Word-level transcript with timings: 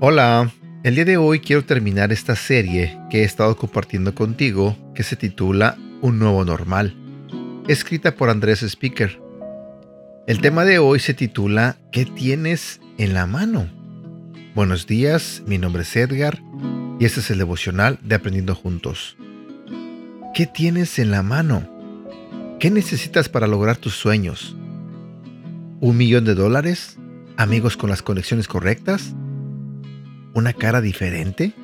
Hola, 0.00 0.52
el 0.82 0.94
día 0.94 1.04
de 1.04 1.16
hoy 1.16 1.40
quiero 1.40 1.64
terminar 1.64 2.12
esta 2.12 2.36
serie 2.36 2.98
que 3.10 3.20
he 3.20 3.24
estado 3.24 3.56
compartiendo 3.56 4.14
contigo 4.14 4.76
que 4.94 5.02
se 5.02 5.16
titula 5.16 5.76
Un 6.00 6.18
nuevo 6.18 6.44
normal, 6.44 6.94
escrita 7.68 8.14
por 8.14 8.30
Andrés 8.30 8.62
Speaker. 8.62 9.20
El 10.26 10.40
tema 10.40 10.64
de 10.64 10.78
hoy 10.78 11.00
se 11.00 11.14
titula 11.14 11.76
¿Qué 11.90 12.04
tienes 12.04 12.80
en 12.98 13.14
la 13.14 13.26
mano? 13.26 13.68
Buenos 14.54 14.86
días, 14.86 15.42
mi 15.46 15.58
nombre 15.58 15.82
es 15.82 15.96
Edgar 15.96 16.40
y 16.98 17.04
este 17.04 17.20
es 17.20 17.30
el 17.30 17.38
devocional 17.38 17.98
de 18.02 18.14
Aprendiendo 18.14 18.54
Juntos. 18.54 19.16
¿Qué 20.34 20.46
tienes 20.46 20.98
en 20.98 21.10
la 21.10 21.22
mano? 21.22 21.68
¿Qué 22.58 22.70
necesitas 22.70 23.28
para 23.28 23.46
lograr 23.46 23.76
tus 23.76 23.94
sueños? 23.94 24.56
¿Un 25.80 25.96
millón 25.96 26.24
de 26.24 26.34
dólares? 26.34 26.98
¿Amigos 27.36 27.76
con 27.76 27.90
las 27.90 28.02
conexiones 28.02 28.48
correctas? 28.48 29.14
una 30.34 30.52
cara 30.52 30.80
diferente? 30.80 31.54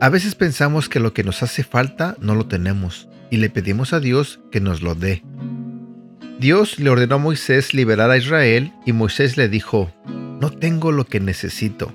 A 0.00 0.08
veces 0.08 0.34
pensamos 0.34 0.88
que 0.88 1.00
lo 1.00 1.12
que 1.12 1.24
nos 1.24 1.42
hace 1.42 1.64
falta 1.64 2.16
no 2.20 2.34
lo 2.34 2.46
tenemos 2.46 3.08
y 3.30 3.38
le 3.38 3.50
pedimos 3.50 3.92
a 3.92 4.00
Dios 4.00 4.40
que 4.52 4.60
nos 4.60 4.82
lo 4.82 4.94
dé. 4.94 5.24
Dios 6.38 6.78
le 6.78 6.88
ordenó 6.88 7.16
a 7.16 7.18
Moisés 7.18 7.74
liberar 7.74 8.10
a 8.10 8.16
Israel 8.16 8.72
y 8.86 8.92
Moisés 8.92 9.36
le 9.36 9.48
dijo, 9.48 9.92
no 10.40 10.50
tengo 10.50 10.92
lo 10.92 11.04
que 11.04 11.20
necesito. 11.20 11.92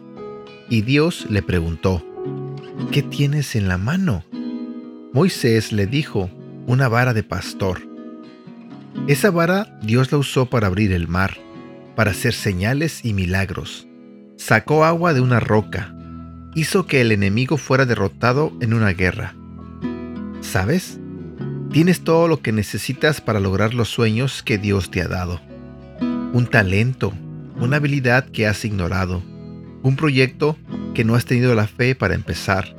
Y 0.69 0.81
Dios 0.81 1.27
le 1.29 1.41
preguntó, 1.43 2.03
¿qué 2.91 3.03
tienes 3.03 3.55
en 3.55 3.67
la 3.67 3.77
mano? 3.77 4.23
Moisés 5.13 5.71
le 5.71 5.85
dijo, 5.85 6.29
una 6.65 6.87
vara 6.87 7.13
de 7.13 7.23
pastor. 7.23 7.81
Esa 9.07 9.29
vara 9.29 9.77
Dios 9.83 10.11
la 10.11 10.17
usó 10.17 10.47
para 10.47 10.67
abrir 10.67 10.91
el 10.91 11.07
mar, 11.07 11.37
para 11.95 12.11
hacer 12.11 12.33
señales 12.33 13.05
y 13.05 13.13
milagros. 13.13 13.87
Sacó 14.37 14.83
agua 14.83 15.13
de 15.13 15.21
una 15.21 15.39
roca. 15.39 15.95
Hizo 16.55 16.87
que 16.87 17.01
el 17.01 17.11
enemigo 17.11 17.57
fuera 17.57 17.85
derrotado 17.85 18.51
en 18.59 18.73
una 18.73 18.89
guerra. 18.89 19.35
¿Sabes? 20.41 20.99
Tienes 21.71 22.01
todo 22.01 22.27
lo 22.27 22.41
que 22.41 22.51
necesitas 22.51 23.21
para 23.21 23.39
lograr 23.39 23.73
los 23.73 23.89
sueños 23.89 24.41
que 24.41 24.57
Dios 24.57 24.89
te 24.89 25.01
ha 25.01 25.07
dado. 25.07 25.41
Un 26.33 26.47
talento, 26.49 27.13
una 27.59 27.77
habilidad 27.77 28.25
que 28.29 28.47
has 28.47 28.65
ignorado, 28.65 29.21
un 29.83 29.95
proyecto 29.95 30.57
que 30.93 31.03
no 31.03 31.15
has 31.15 31.25
tenido 31.25 31.53
la 31.55 31.67
fe 31.67 31.95
para 31.95 32.15
empezar. 32.15 32.75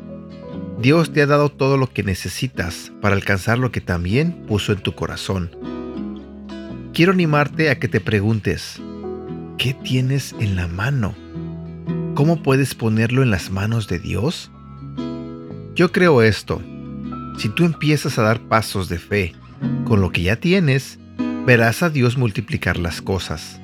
Dios 0.80 1.12
te 1.12 1.22
ha 1.22 1.26
dado 1.26 1.48
todo 1.48 1.76
lo 1.76 1.92
que 1.92 2.02
necesitas 2.02 2.92
para 3.00 3.14
alcanzar 3.14 3.58
lo 3.58 3.72
que 3.72 3.80
también 3.80 4.32
puso 4.46 4.72
en 4.72 4.80
tu 4.80 4.94
corazón. 4.94 5.50
Quiero 6.92 7.12
animarte 7.12 7.70
a 7.70 7.78
que 7.78 7.88
te 7.88 8.00
preguntes, 8.00 8.80
¿qué 9.58 9.74
tienes 9.74 10.34
en 10.40 10.56
la 10.56 10.68
mano? 10.68 11.14
¿Cómo 12.14 12.42
puedes 12.42 12.74
ponerlo 12.74 13.22
en 13.22 13.30
las 13.30 13.50
manos 13.50 13.88
de 13.88 13.98
Dios? 13.98 14.50
Yo 15.74 15.92
creo 15.92 16.22
esto. 16.22 16.62
Si 17.38 17.50
tú 17.50 17.64
empiezas 17.64 18.18
a 18.18 18.22
dar 18.22 18.40
pasos 18.40 18.88
de 18.88 18.98
fe 18.98 19.34
con 19.84 20.00
lo 20.00 20.10
que 20.10 20.22
ya 20.22 20.36
tienes, 20.36 20.98
verás 21.44 21.82
a 21.82 21.90
Dios 21.90 22.16
multiplicar 22.16 22.78
las 22.78 23.02
cosas, 23.02 23.60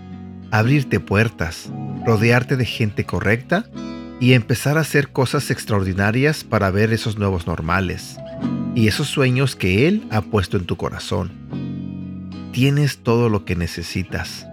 abrirte 0.51 1.01
puertas, 1.01 1.73
rodearte 2.05 2.57
de 2.57 2.65
gente 2.65 3.05
correcta 3.05 3.67
y 4.21 4.35
empezar 4.35 4.79
a 4.79 4.83
hacer 4.83 5.09
cosas 5.09 5.51
extraordinarias 5.51 6.45
para 6.45 6.71
ver 6.71 6.93
esos 6.93 7.19
nuevos 7.19 7.47
normales 7.47 8.17
y 8.75 8.89
esos 8.89 9.09
sueños 9.09 9.57
que 9.57 9.89
Él 9.89 10.05
ha 10.11 10.23
puesto 10.23 10.57
en 10.57 10.65
tu 10.65 10.77
corazón. 10.77 11.33
Tienes 12.53 12.99
todo 12.99 13.29
lo 13.29 13.45
que 13.45 13.57
necesitas. 13.57 14.47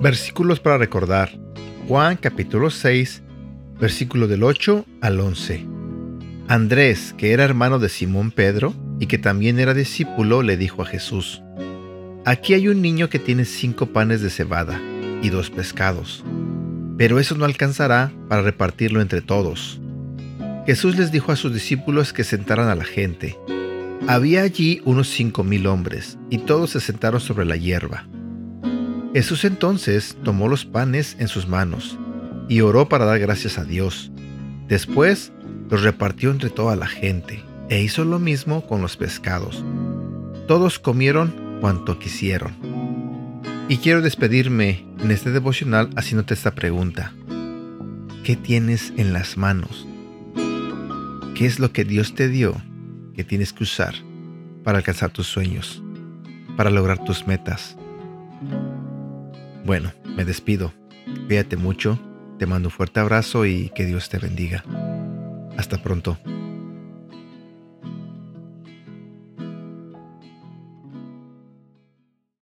Versículos 0.00 0.60
para 0.60 0.78
recordar. 0.78 1.30
Juan 1.88 2.16
capítulo 2.16 2.70
6, 2.70 3.22
versículo 3.80 4.28
del 4.28 4.44
8 4.44 4.84
al 5.00 5.20
11. 5.20 5.66
Andrés, 6.48 7.14
que 7.16 7.32
era 7.32 7.44
hermano 7.44 7.78
de 7.78 7.88
Simón 7.88 8.30
Pedro 8.30 8.74
y 9.00 9.06
que 9.06 9.18
también 9.18 9.58
era 9.58 9.74
discípulo, 9.74 10.42
le 10.42 10.56
dijo 10.56 10.82
a 10.82 10.86
Jesús, 10.86 11.42
Aquí 12.24 12.54
hay 12.54 12.68
un 12.68 12.82
niño 12.82 13.08
que 13.08 13.18
tiene 13.18 13.44
cinco 13.44 13.86
panes 13.86 14.20
de 14.20 14.30
cebada 14.30 14.80
y 15.22 15.30
dos 15.30 15.50
pescados, 15.50 16.24
pero 16.98 17.20
eso 17.20 17.36
no 17.36 17.44
alcanzará 17.44 18.12
para 18.28 18.42
repartirlo 18.42 19.00
entre 19.00 19.22
todos. 19.22 19.80
Jesús 20.66 20.98
les 20.98 21.12
dijo 21.12 21.32
a 21.32 21.36
sus 21.36 21.54
discípulos 21.54 22.12
que 22.12 22.24
sentaran 22.24 22.68
a 22.68 22.74
la 22.74 22.84
gente. 22.84 23.38
Había 24.06 24.42
allí 24.42 24.82
unos 24.84 25.08
cinco 25.08 25.44
mil 25.44 25.66
hombres, 25.66 26.18
y 26.28 26.38
todos 26.38 26.70
se 26.70 26.80
sentaron 26.80 27.20
sobre 27.20 27.46
la 27.46 27.56
hierba. 27.56 28.06
Jesús 29.14 29.44
entonces 29.44 30.16
tomó 30.24 30.48
los 30.48 30.66
panes 30.66 31.16
en 31.18 31.28
sus 31.28 31.48
manos 31.48 31.98
y 32.48 32.60
oró 32.60 32.88
para 32.88 33.06
dar 33.06 33.18
gracias 33.18 33.58
a 33.58 33.64
Dios. 33.64 34.10
Después 34.68 35.32
los 35.70 35.82
repartió 35.82 36.30
entre 36.30 36.50
toda 36.50 36.76
la 36.76 36.86
gente 36.86 37.42
e 37.70 37.80
hizo 37.80 38.04
lo 38.04 38.18
mismo 38.18 38.66
con 38.66 38.82
los 38.82 38.96
pescados. 38.96 39.64
Todos 40.46 40.78
comieron 40.78 41.58
cuanto 41.60 41.98
quisieron. 41.98 42.67
Y 43.70 43.76
quiero 43.76 44.00
despedirme 44.00 44.86
en 44.98 45.10
este 45.10 45.30
devocional 45.30 45.90
haciéndote 45.94 46.32
esta 46.32 46.54
pregunta. 46.54 47.12
¿Qué 48.24 48.34
tienes 48.34 48.94
en 48.96 49.12
las 49.12 49.36
manos? 49.36 49.86
¿Qué 51.34 51.44
es 51.44 51.58
lo 51.58 51.70
que 51.70 51.84
Dios 51.84 52.14
te 52.14 52.28
dio 52.28 52.56
que 53.14 53.24
tienes 53.24 53.52
que 53.52 53.64
usar 53.64 53.94
para 54.64 54.78
alcanzar 54.78 55.10
tus 55.10 55.26
sueños, 55.26 55.82
para 56.56 56.70
lograr 56.70 57.04
tus 57.04 57.26
metas? 57.26 57.76
Bueno, 59.66 59.92
me 60.16 60.24
despido. 60.24 60.72
Cuídate 61.26 61.58
mucho, 61.58 62.00
te 62.38 62.46
mando 62.46 62.68
un 62.68 62.72
fuerte 62.72 63.00
abrazo 63.00 63.44
y 63.44 63.70
que 63.74 63.84
Dios 63.84 64.08
te 64.08 64.18
bendiga. 64.18 64.64
Hasta 65.58 65.82
pronto. 65.82 66.18